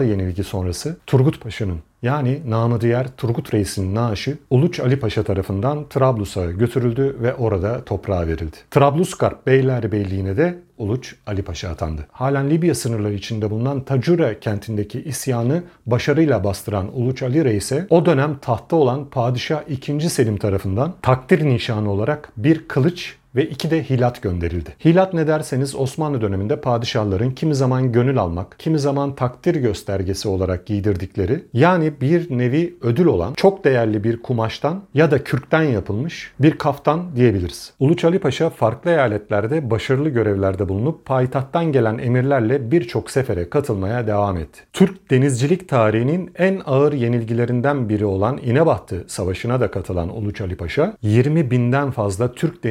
yenilgi 0.00 0.44
sonrası 0.44 0.96
Turgut 1.06 1.40
Paşa'nın 1.40 1.78
yani 2.02 2.40
namı 2.46 2.80
diğer 2.80 3.06
Turgut 3.16 3.54
Reis'in 3.54 3.94
naaşı 3.94 4.38
Uluç 4.50 4.80
Ali 4.80 5.00
Paşa 5.00 5.22
tarafından 5.22 5.88
Trablus'a 5.88 6.50
götürüldü 6.50 7.16
ve 7.20 7.34
orada 7.34 7.84
toprağa 7.84 8.26
verildi. 8.26 8.56
Trablusgarp 8.70 9.46
Beylerbeyliğine 9.46 10.36
de 10.36 10.58
Uluç 10.78 11.14
Ali 11.26 11.42
Paşa 11.42 11.68
atandı. 11.68 12.06
Halen 12.12 12.50
Libya 12.50 12.74
sınırları 12.74 13.14
içinde 13.14 13.50
bulunan 13.50 13.80
Tacura 13.80 14.40
kentindeki 14.40 15.02
isyanı 15.02 15.62
başarıyla 15.86 16.44
bastıran 16.44 16.98
Uluç 17.00 17.22
Ali 17.22 17.44
Reis'e 17.44 17.86
o 17.90 18.06
dönem 18.06 18.38
tahtta 18.38 18.76
olan 18.76 19.04
Padişah 19.04 19.88
II. 19.88 20.00
Selim 20.00 20.36
tarafından 20.36 20.94
takdir 21.02 21.44
nişanı 21.44 21.90
olarak 21.90 22.32
bir 22.36 22.68
kılıç 22.68 23.16
ve 23.34 23.48
iki 23.48 23.70
de 23.70 23.90
hilat 23.90 24.22
gönderildi. 24.22 24.70
Hilat 24.84 25.14
ne 25.14 25.26
derseniz 25.26 25.74
Osmanlı 25.74 26.20
döneminde 26.20 26.60
padişahların 26.60 27.30
kimi 27.30 27.54
zaman 27.54 27.92
gönül 27.92 28.18
almak, 28.18 28.58
kimi 28.58 28.78
zaman 28.78 29.14
takdir 29.14 29.54
göstergesi 29.54 30.28
olarak 30.28 30.66
giydirdikleri 30.66 31.44
yani 31.52 32.00
bir 32.00 32.38
nevi 32.38 32.74
ödül 32.82 33.06
olan 33.06 33.34
çok 33.34 33.64
değerli 33.64 34.04
bir 34.04 34.22
kumaştan 34.22 34.82
ya 34.94 35.10
da 35.10 35.24
kürkten 35.24 35.62
yapılmış 35.62 36.32
bir 36.40 36.58
kaftan 36.58 37.16
diyebiliriz. 37.16 37.72
Uluç 37.80 38.04
Ali 38.04 38.18
Paşa 38.18 38.50
farklı 38.50 38.90
eyaletlerde 38.90 39.70
başarılı 39.70 40.08
görevlerde 40.08 40.68
bulunup 40.68 41.04
payitahttan 41.04 41.72
gelen 41.72 41.98
emirlerle 41.98 42.70
birçok 42.70 43.10
sefere 43.10 43.50
katılmaya 43.50 44.06
devam 44.06 44.36
etti. 44.36 44.60
Türk 44.72 45.10
denizcilik 45.10 45.68
tarihinin 45.68 46.30
en 46.38 46.60
ağır 46.66 46.92
yenilgilerinden 46.92 47.88
biri 47.88 48.04
olan 48.04 48.38
İnebahtı 48.44 49.04
Savaşı'na 49.06 49.60
da 49.60 49.70
katılan 49.70 50.16
Uluç 50.16 50.40
Ali 50.40 50.56
Paşa 50.56 50.96
20 51.02 51.50
binden 51.50 51.90
fazla 51.90 52.32
Türk 52.32 52.64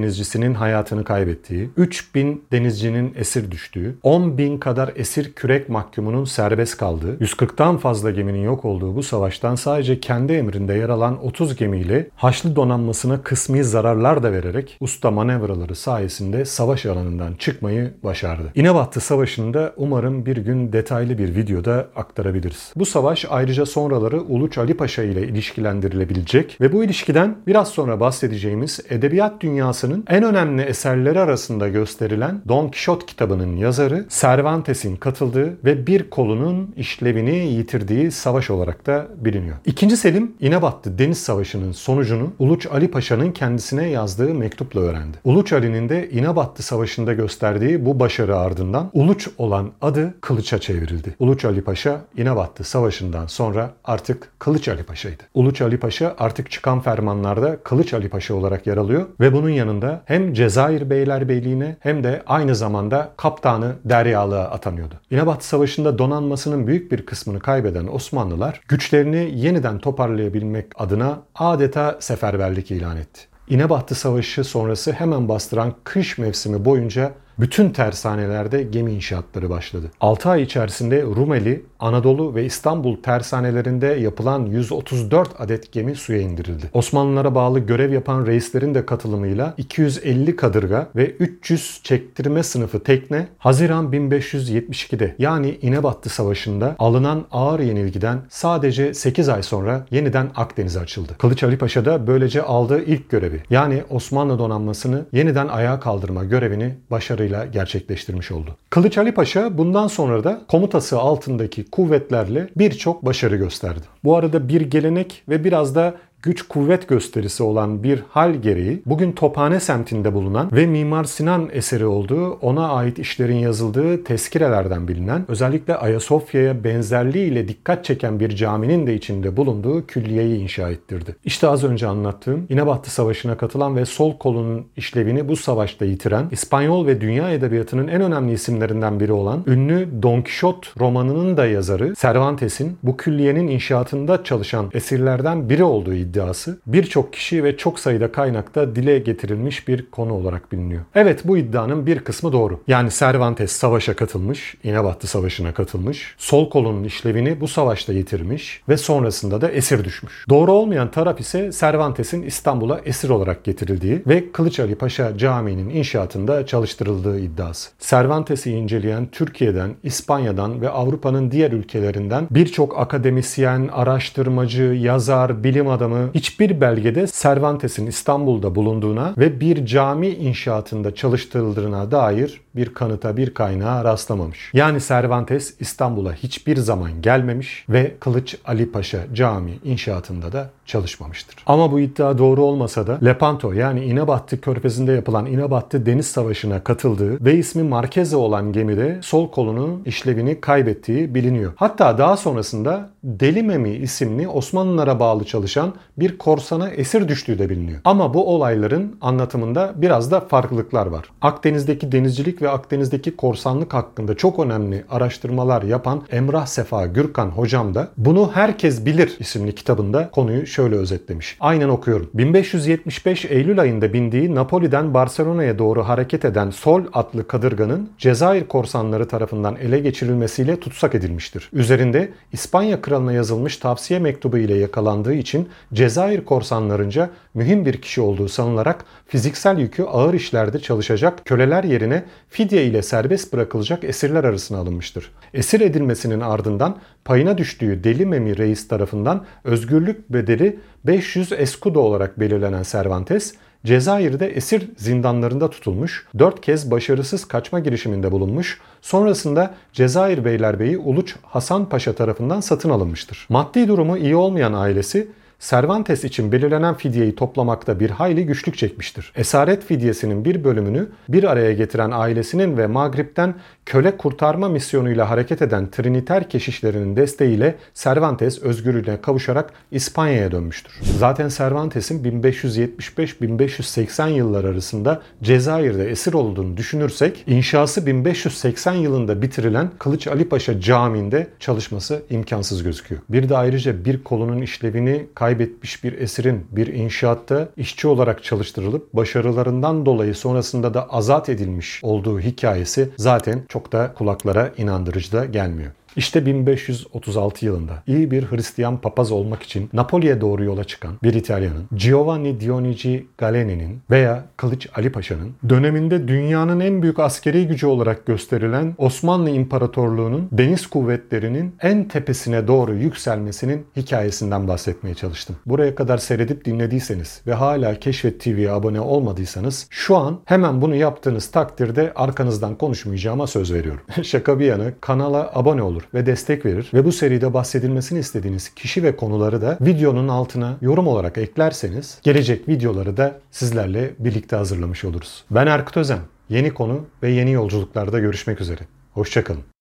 denizcisinin 0.47 0.53
hayatını 0.53 1.03
kaybettiği, 1.03 1.69
3000 1.77 2.43
denizcinin 2.51 3.13
esir 3.17 3.51
düştüğü, 3.51 3.95
10 4.03 4.37
bin 4.37 4.57
kadar 4.57 4.91
esir 4.95 5.33
kürek 5.33 5.69
mahkumunun 5.69 6.25
serbest 6.25 6.77
kaldığı, 6.77 7.17
140'tan 7.17 7.77
fazla 7.77 8.11
geminin 8.11 8.43
yok 8.43 8.65
olduğu 8.65 8.95
bu 8.95 9.03
savaştan 9.03 9.55
sadece 9.55 9.99
kendi 9.99 10.33
emrinde 10.33 10.73
yer 10.73 10.89
alan 10.89 11.25
30 11.25 11.55
gemiyle 11.55 12.09
Haçlı 12.15 12.55
donanmasına 12.55 13.21
kısmi 13.21 13.63
zararlar 13.63 14.23
da 14.23 14.31
vererek 14.31 14.77
usta 14.79 15.11
manevraları 15.11 15.75
sayesinde 15.75 16.45
savaş 16.45 16.85
alanından 16.85 17.33
çıkmayı 17.33 17.93
başardı. 18.03 18.51
İnebahtı 18.55 18.99
Savaşı'nda 18.99 19.73
umarım 19.77 20.25
bir 20.25 20.37
gün 20.37 20.73
detaylı 20.73 21.17
bir 21.17 21.35
videoda 21.35 21.87
aktarabiliriz. 21.95 22.73
Bu 22.75 22.85
savaş 22.85 23.25
ayrıca 23.29 23.65
sonraları 23.65 24.21
Uluç 24.21 24.57
Ali 24.57 24.73
Paşa 24.73 25.03
ile 25.03 25.27
ilişkilendirilebilecek 25.27 26.57
ve 26.61 26.73
bu 26.73 26.83
ilişkiden 26.83 27.35
biraz 27.47 27.67
sonra 27.67 27.99
bahsedeceğimiz 27.99 28.79
edebiyat 28.89 29.41
dünyasının 29.41 30.05
en 30.07 30.23
önemli 30.23 30.36
önemli 30.37 30.61
eserleri 30.61 31.19
arasında 31.19 31.67
gösterilen 31.67 32.41
Don 32.47 32.67
Quixote 32.67 33.05
kitabının 33.05 33.55
yazarı 33.55 34.05
Cervantes'in 34.09 34.95
katıldığı 34.95 35.57
ve 35.65 35.87
bir 35.87 36.09
kolunun 36.09 36.73
işlevini 36.77 37.35
yitirdiği 37.35 38.11
savaş 38.11 38.49
olarak 38.49 38.85
da 38.85 39.07
biliniyor. 39.17 39.55
İkinci 39.65 39.97
Selim 39.97 40.31
İnebattı 40.39 40.97
Deniz 40.97 41.17
Savaşı'nın 41.17 41.71
sonucunu 41.71 42.33
Uluç 42.39 42.67
Ali 42.67 42.91
Paşa'nın 42.91 43.31
kendisine 43.31 43.89
yazdığı 43.89 44.33
mektupla 44.33 44.81
öğrendi. 44.81 45.17
Uluç 45.23 45.53
Ali'nin 45.53 45.89
de 45.89 46.09
İnebattı 46.09 46.63
Savaşı'nda 46.63 47.13
gösterdiği 47.13 47.85
bu 47.85 47.99
başarı 47.99 48.37
ardından 48.37 48.89
Uluç 48.93 49.29
olan 49.37 49.71
adı 49.81 50.13
Kılıç'a 50.21 50.59
çevrildi. 50.59 51.15
Uluç 51.19 51.45
Ali 51.45 51.61
Paşa 51.61 52.01
İnebattı 52.17 52.63
Savaşı'ndan 52.63 53.27
sonra 53.27 53.71
artık 53.83 54.29
Kılıç 54.39 54.67
Ali 54.67 54.83
Paşa'ydı. 54.83 55.23
Uluç 55.33 55.61
Ali 55.61 55.77
Paşa 55.77 56.15
artık 56.19 56.51
çıkan 56.51 56.81
fermanlarda 56.81 57.57
Kılıç 57.63 57.93
Ali 57.93 58.09
Paşa 58.09 58.33
olarak 58.33 58.67
yer 58.67 58.77
alıyor 58.77 59.05
ve 59.19 59.33
bunun 59.33 59.49
yanında 59.49 60.01
hem 60.05 60.26
Cezayir 60.33 60.89
Beylerbeyliğine 60.89 61.75
hem 61.79 62.03
de 62.03 62.23
aynı 62.27 62.55
zamanda 62.55 63.13
kaptanı 63.17 63.75
Deryalığa 63.85 64.43
atanıyordu. 64.43 64.95
İnebatı 65.11 65.47
Savaşı'nda 65.47 65.97
donanmasının 65.97 66.67
büyük 66.67 66.91
bir 66.91 67.05
kısmını 67.05 67.39
kaybeden 67.39 67.87
Osmanlılar 67.87 68.61
güçlerini 68.67 69.31
yeniden 69.35 69.79
toparlayabilmek 69.79 70.65
adına 70.75 71.21
adeta 71.35 71.97
seferberlik 71.99 72.71
ilan 72.71 72.97
etti. 72.97 73.21
İnebahtı 73.49 73.95
Savaşı 73.95 74.43
sonrası 74.43 74.91
hemen 74.91 75.29
bastıran 75.29 75.73
kış 75.83 76.17
mevsimi 76.17 76.65
boyunca 76.65 77.11
bütün 77.39 77.69
tersanelerde 77.69 78.63
gemi 78.63 78.93
inşaatları 78.93 79.49
başladı. 79.49 79.91
6 80.01 80.29
ay 80.29 80.41
içerisinde 80.41 81.01
Rumeli, 81.01 81.65
Anadolu 81.79 82.35
ve 82.35 82.45
İstanbul 82.45 82.95
tersanelerinde 82.95 83.87
yapılan 83.87 84.45
134 84.45 85.29
adet 85.39 85.71
gemi 85.71 85.95
suya 85.95 86.19
indirildi. 86.19 86.69
Osmanlılara 86.73 87.35
bağlı 87.35 87.59
görev 87.59 87.93
yapan 87.93 88.25
reislerin 88.25 88.75
de 88.75 88.85
katılımıyla 88.85 89.53
250 89.57 90.35
kadırga 90.35 90.89
ve 90.95 91.05
300 91.05 91.79
çektirme 91.83 92.43
sınıfı 92.43 92.83
tekne 92.83 93.27
Haziran 93.37 93.91
1572'de 93.91 95.15
yani 95.19 95.57
İnebattı 95.61 96.09
Savaşı'nda 96.09 96.75
alınan 96.79 97.25
ağır 97.31 97.59
yenilgiden 97.59 98.19
sadece 98.29 98.93
8 98.93 99.29
ay 99.29 99.43
sonra 99.43 99.85
yeniden 99.91 100.31
Akdeniz'e 100.35 100.79
açıldı. 100.79 101.15
Kılıç 101.17 101.43
Ali 101.43 101.57
Paşa 101.57 101.85
da 101.85 102.07
böylece 102.07 102.41
aldığı 102.41 102.83
ilk 102.83 103.09
görevi 103.09 103.43
yani 103.49 103.83
Osmanlı 103.89 104.39
donanmasını 104.39 105.05
yeniden 105.13 105.47
ayağa 105.47 105.79
kaldırma 105.79 106.23
görevini 106.23 106.75
başarıyla 106.91 107.45
gerçekleştirmiş 107.45 108.31
oldu. 108.31 108.55
Kılıç 108.69 108.97
Ali 108.97 109.13
Paşa 109.13 109.57
bundan 109.57 109.87
sonra 109.87 110.23
da 110.23 110.41
komutası 110.47 110.99
altındaki 110.99 111.66
kuvvetlerle 111.71 112.49
birçok 112.57 113.05
başarı 113.05 113.35
gösterdi. 113.35 113.81
Bu 114.03 114.15
arada 114.15 114.49
bir 114.49 114.61
gelenek 114.61 115.23
ve 115.29 115.43
biraz 115.43 115.75
da 115.75 115.95
güç 116.21 116.41
kuvvet 116.41 116.87
gösterisi 116.87 117.43
olan 117.43 117.83
bir 117.83 118.03
hal 118.09 118.33
gereği 118.33 118.81
bugün 118.85 119.11
Tophane 119.11 119.59
semtinde 119.59 120.13
bulunan 120.13 120.49
ve 120.51 120.65
Mimar 120.65 121.03
Sinan 121.03 121.49
eseri 121.51 121.85
olduğu 121.85 122.31
ona 122.31 122.69
ait 122.69 122.99
işlerin 122.99 123.35
yazıldığı 123.35 124.03
tezkirelerden 124.03 124.87
bilinen 124.87 125.25
özellikle 125.27 125.75
Ayasofya'ya 125.75 126.63
benzerliğiyle 126.63 127.47
dikkat 127.47 127.85
çeken 127.85 128.19
bir 128.19 128.29
caminin 128.29 128.87
de 128.87 128.95
içinde 128.95 129.37
bulunduğu 129.37 129.85
külliyeyi 129.85 130.39
inşa 130.39 130.69
ettirdi. 130.69 131.15
İşte 131.25 131.47
az 131.47 131.63
önce 131.63 131.87
anlattığım 131.87 132.45
İnebahtı 132.49 132.91
Savaşı'na 132.91 133.37
katılan 133.37 133.75
ve 133.75 133.85
sol 133.85 134.17
kolunun 134.17 134.65
işlevini 134.77 135.27
bu 135.27 135.35
savaşta 135.35 135.85
yitiren 135.85 136.25
İspanyol 136.31 136.87
ve 136.87 137.01
dünya 137.01 137.31
edebiyatının 137.31 137.87
en 137.87 138.01
önemli 138.01 138.33
isimlerinden 138.33 138.99
biri 138.99 139.11
olan 139.11 139.43
ünlü 139.47 140.03
Don 140.03 140.21
Quixote 140.21 140.67
romanının 140.79 141.37
da 141.37 141.45
yazarı 141.45 141.93
Cervantes'in 142.01 142.77
bu 142.83 142.97
külliyenin 142.97 143.47
inşaatında 143.47 144.23
çalışan 144.23 144.69
esirlerden 144.73 145.49
biri 145.49 145.63
olduğu 145.63 146.06
iddiası 146.07 146.59
birçok 146.65 147.13
kişi 147.13 147.43
ve 147.43 147.57
çok 147.57 147.79
sayıda 147.79 148.11
kaynakta 148.11 148.75
dile 148.75 148.99
getirilmiş 148.99 149.67
bir 149.67 149.91
konu 149.91 150.13
olarak 150.13 150.51
biliniyor. 150.51 150.81
Evet 150.95 151.21
bu 151.23 151.37
iddianın 151.37 151.85
bir 151.85 151.99
kısmı 151.99 152.31
doğru. 152.31 152.59
Yani 152.67 152.89
Cervantes 152.89 153.51
savaşa 153.51 153.95
katılmış, 153.95 154.55
İnebahtı 154.63 155.07
Savaşı'na 155.07 155.53
katılmış, 155.53 156.15
sol 156.17 156.49
kolunun 156.49 156.83
işlevini 156.83 157.41
bu 157.41 157.47
savaşta 157.47 157.93
yitirmiş 157.93 158.61
ve 158.69 158.77
sonrasında 158.77 159.41
da 159.41 159.51
esir 159.51 159.83
düşmüş. 159.83 160.25
Doğru 160.29 160.51
olmayan 160.51 160.91
taraf 160.91 161.19
ise 161.19 161.49
Cervantes'in 161.59 162.21
İstanbul'a 162.21 162.81
esir 162.85 163.09
olarak 163.09 163.43
getirildiği 163.43 164.01
ve 164.07 164.31
Kılıç 164.31 164.59
Ali 164.59 164.75
Paşa 164.75 165.17
Camii'nin 165.17 165.69
inşaatında 165.69 166.45
çalıştırıldığı 166.45 167.19
iddiası. 167.19 167.69
Cervantes'i 167.79 168.51
inceleyen 168.51 169.07
Türkiye'den, 169.11 169.75
İspanya'dan 169.83 170.61
ve 170.61 170.69
Avrupa'nın 170.69 171.31
diğer 171.31 171.51
ülkelerinden 171.51 172.27
birçok 172.31 172.79
akademisyen, 172.79 173.69
araştırmacı, 173.71 174.63
yazar, 174.63 175.43
bilim 175.43 175.67
adamı, 175.67 175.96
adamı 175.97 176.11
hiçbir 176.13 176.61
belgede 176.61 177.05
Cervantes'in 177.21 177.87
İstanbul'da 177.87 178.55
bulunduğuna 178.55 179.13
ve 179.17 179.39
bir 179.39 179.65
cami 179.65 180.07
inşaatında 180.07 180.95
çalıştırıldığına 180.95 181.91
dair 181.91 182.41
bir 182.57 182.73
kanıta, 182.73 183.17
bir 183.17 183.33
kaynağa 183.33 183.83
rastlamamış. 183.83 184.51
Yani 184.53 184.79
Cervantes 184.87 185.55
İstanbul'a 185.59 186.13
hiçbir 186.13 186.57
zaman 186.57 186.91
gelmemiş 187.01 187.65
ve 187.69 187.95
Kılıç 187.99 188.35
Ali 188.45 188.71
Paşa 188.71 188.99
Cami 189.13 189.59
inşaatında 189.63 190.31
da 190.31 190.49
çalışmamıştır. 190.65 191.35
Ama 191.45 191.71
bu 191.71 191.79
iddia 191.79 192.17
doğru 192.17 192.43
olmasa 192.43 192.87
da 192.87 192.99
Lepanto 193.05 193.51
yani 193.51 193.85
İnebattı 193.85 194.41
Körfezi'nde 194.41 194.91
yapılan 194.91 195.25
İnebattı 195.25 195.85
Deniz 195.85 196.07
Savaşı'na 196.07 196.63
katıldığı 196.63 197.25
ve 197.25 197.35
ismi 197.35 197.63
Markeze 197.63 198.15
olan 198.15 198.53
gemide 198.53 198.99
sol 199.01 199.31
kolunun 199.31 199.83
işlevini 199.85 200.41
kaybettiği 200.41 201.15
biliniyor. 201.15 201.53
Hatta 201.55 201.97
daha 201.97 202.17
sonrasında 202.17 202.89
Delimemi 203.03 203.69
isimli 203.69 204.27
Osmanlılara 204.27 204.99
bağlı 204.99 205.25
çalışan 205.25 205.73
bir 205.97 206.17
korsana 206.17 206.69
esir 206.69 207.07
düştüğü 207.07 207.39
de 207.39 207.49
biliniyor. 207.49 207.79
Ama 207.85 208.13
bu 208.13 208.35
olayların 208.35 208.97
anlatımında 209.01 209.73
biraz 209.75 210.11
da 210.11 210.19
farklılıklar 210.19 210.87
var. 210.87 211.05
Akdeniz'deki 211.21 211.91
denizcilik 211.91 212.41
ve 212.41 212.46
ve 212.47 212.51
Akdeniz'deki 212.51 213.15
korsanlık 213.15 213.73
hakkında 213.73 214.15
çok 214.15 214.39
önemli 214.39 214.85
araştırmalar 214.89 215.61
yapan 215.61 216.03
Emrah 216.11 216.45
Sefa 216.45 216.85
Gürkan 216.85 217.29
hocam 217.29 217.75
da 217.75 217.87
Bunu 217.97 218.31
Herkes 218.33 218.85
Bilir 218.85 219.15
isimli 219.19 219.55
kitabında 219.55 220.09
konuyu 220.11 220.47
şöyle 220.47 220.75
özetlemiş. 220.75 221.37
Aynen 221.39 221.69
okuyorum. 221.69 222.09
1575 222.13 223.25
Eylül 223.25 223.59
ayında 223.59 223.93
bindiği 223.93 224.35
Napoli'den 224.35 224.93
Barcelona'ya 224.93 225.59
doğru 225.59 225.83
hareket 225.83 226.25
eden 226.25 226.49
Sol 226.49 226.81
adlı 226.93 227.27
kadırganın 227.27 227.89
Cezayir 227.97 228.47
korsanları 228.47 229.07
tarafından 229.07 229.55
ele 229.55 229.79
geçirilmesiyle 229.79 230.59
tutsak 230.59 230.95
edilmiştir. 230.95 231.49
Üzerinde 231.53 232.09
İspanya 232.33 232.81
kralına 232.81 233.13
yazılmış 233.13 233.57
tavsiye 233.57 233.99
mektubu 233.99 234.37
ile 234.37 234.57
yakalandığı 234.57 235.13
için 235.13 235.49
Cezayir 235.73 236.25
korsanlarınca 236.25 237.09
mühim 237.33 237.65
bir 237.65 237.81
kişi 237.81 238.01
olduğu 238.01 238.27
sanılarak 238.27 238.85
fiziksel 239.07 239.57
yükü 239.57 239.83
ağır 239.83 240.13
işlerde 240.13 240.59
çalışacak 240.59 241.25
köleler 241.25 241.63
yerine 241.63 242.03
fidye 242.37 242.65
ile 242.65 242.81
serbest 242.81 243.33
bırakılacak 243.33 243.83
esirler 243.83 244.23
arasına 244.23 244.57
alınmıştır. 244.57 245.11
Esir 245.33 245.61
edilmesinin 245.61 246.19
ardından 246.19 246.77
payına 247.05 247.37
düştüğü 247.37 247.83
Deli 247.83 248.05
Memi 248.05 248.37
Reis 248.37 248.67
tarafından 248.67 249.25
özgürlük 249.43 250.09
bedeli 250.13 250.59
500 250.85 251.31
escudo 251.31 251.79
olarak 251.79 252.19
belirlenen 252.19 252.63
Cervantes, 252.63 253.33
Cezayir'de 253.65 254.27
esir 254.27 254.69
zindanlarında 254.77 255.49
tutulmuş, 255.49 256.05
4 256.19 256.41
kez 256.41 256.71
başarısız 256.71 257.25
kaçma 257.25 257.59
girişiminde 257.59 258.11
bulunmuş, 258.11 258.61
sonrasında 258.81 259.53
Cezayir 259.73 260.25
Beylerbeyi 260.25 260.77
Uluç 260.77 261.15
Hasan 261.23 261.69
Paşa 261.69 261.93
tarafından 261.93 262.39
satın 262.39 262.69
alınmıştır. 262.69 263.25
Maddi 263.29 263.67
durumu 263.67 263.97
iyi 263.97 264.15
olmayan 264.15 264.53
ailesi 264.53 265.07
Cervantes 265.39 266.03
için 266.03 266.31
belirlenen 266.31 266.75
fidyeyi 266.75 267.15
toplamakta 267.15 267.79
bir 267.79 267.89
hayli 267.89 268.25
güçlük 268.25 268.57
çekmiştir. 268.57 269.11
Esaret 269.15 269.63
fidyesinin 269.63 270.25
bir 270.25 270.43
bölümünü 270.43 270.87
bir 271.09 271.23
araya 271.23 271.53
getiren 271.53 271.91
ailesinin 271.91 272.57
ve 272.57 272.67
Mağrip'ten 272.67 273.35
köle 273.65 273.97
kurtarma 273.97 274.49
misyonuyla 274.49 275.09
hareket 275.09 275.41
eden 275.41 275.71
Triniter 275.71 276.29
keşişlerinin 276.29 276.95
desteğiyle 276.95 277.55
Cervantes 277.73 278.41
özgürlüğüne 278.41 279.01
kavuşarak 279.01 279.53
İspanya'ya 279.71 280.31
dönmüştür. 280.31 280.79
Zaten 280.97 281.29
Cervantes'in 281.29 282.21
1575-1580 282.21 284.09
yıllar 284.09 284.43
arasında 284.43 285.01
Cezayir'de 285.23 285.89
esir 285.89 286.13
olduğunu 286.13 286.57
düşünürsek 286.57 287.23
inşası 287.27 287.85
1580 287.85 288.73
yılında 288.73 289.21
bitirilen 289.21 289.69
Kılıç 289.79 290.07
Ali 290.07 290.29
Paşa 290.29 290.61
Camii'nde 290.61 291.27
çalışması 291.39 292.01
imkansız 292.09 292.63
gözüküyor. 292.63 293.01
Bir 293.09 293.29
de 293.29 293.37
ayrıca 293.37 293.85
bir 293.85 294.03
kolunun 294.03 294.41
işlevini 294.41 295.07
kaybetmiş 295.27 295.83
bir 295.83 295.93
esirin 295.99 296.45
bir 296.51 296.67
inşaatta 296.67 297.49
işçi 297.57 297.87
olarak 297.87 298.23
çalıştırılıp 298.23 298.93
başarılarından 298.93 299.85
dolayı 299.85 300.15
sonrasında 300.15 300.73
da 300.73 300.89
azat 300.89 301.29
edilmiş 301.29 301.79
olduğu 301.83 302.19
hikayesi 302.19 302.89
zaten 302.97 303.41
çok 303.49 303.71
da 303.71 303.93
kulaklara 303.93 304.51
inandırıcı 304.57 305.11
da 305.11 305.25
gelmiyor. 305.25 305.71
İşte 305.97 306.25
1536 306.25 307.45
yılında 307.45 307.83
iyi 307.87 308.11
bir 308.11 308.23
Hristiyan 308.23 308.81
papaz 308.81 309.11
olmak 309.11 309.43
için 309.43 309.69
Napoli'ye 309.73 310.21
doğru 310.21 310.43
yola 310.43 310.63
çıkan 310.63 310.93
bir 311.03 311.13
İtalyanın 311.13 311.65
Giovanni 311.75 312.39
Dionigi 312.39 313.07
Galeni'nin 313.17 313.81
veya 313.91 314.25
Kılıç 314.37 314.67
Ali 314.75 314.91
Paşa'nın 314.91 315.31
döneminde 315.49 316.07
dünyanın 316.07 316.59
en 316.59 316.81
büyük 316.81 316.99
askeri 316.99 317.47
gücü 317.47 317.67
olarak 317.67 318.05
gösterilen 318.05 318.75
Osmanlı 318.77 319.29
İmparatorluğu'nun 319.29 320.29
deniz 320.31 320.67
kuvvetlerinin 320.67 321.55
en 321.61 321.87
tepesine 321.87 322.47
doğru 322.47 322.75
yükselmesinin 322.75 323.65
hikayesinden 323.75 324.47
bahsetmeye 324.47 324.95
çalıştım. 324.95 325.35
Buraya 325.45 325.75
kadar 325.75 325.97
seyredip 325.97 326.45
dinlediyseniz 326.45 327.21
ve 327.27 327.33
hala 327.33 327.79
Keşfet 327.79 328.21
TV'ye 328.21 328.51
abone 328.51 328.81
olmadıysanız 328.81 329.67
şu 329.69 329.97
an 329.97 330.19
hemen 330.25 330.61
bunu 330.61 330.75
yaptığınız 330.75 331.31
takdirde 331.31 331.91
arkanızdan 331.95 332.55
konuşmayacağıma 332.55 333.27
söz 333.27 333.53
veriyorum. 333.53 333.81
Şaka 334.03 334.39
bir 334.39 334.45
yana 334.45 334.65
kanala 334.81 335.31
abone 335.33 335.61
olur 335.61 335.86
ve 335.93 336.05
destek 336.05 336.45
verir 336.45 336.71
ve 336.73 336.85
bu 336.85 336.91
seride 336.91 337.33
bahsedilmesini 337.33 337.99
istediğiniz 337.99 338.49
kişi 338.49 338.83
ve 338.83 338.95
konuları 338.95 339.41
da 339.41 339.57
videonun 339.61 340.07
altına 340.07 340.57
yorum 340.61 340.87
olarak 340.87 341.17
eklerseniz 341.17 341.99
gelecek 342.03 342.49
videoları 342.49 342.97
da 342.97 343.19
sizlerle 343.31 343.93
birlikte 343.99 344.35
hazırlamış 344.35 344.85
oluruz. 344.85 345.25
Ben 345.31 345.47
Erkut 345.47 345.77
Özen. 345.77 345.99
Yeni 346.29 346.53
konu 346.53 346.85
ve 347.03 347.09
yeni 347.09 347.31
yolculuklarda 347.31 347.99
görüşmek 347.99 348.41
üzere. 348.41 348.61
Hoşçakalın. 348.93 349.56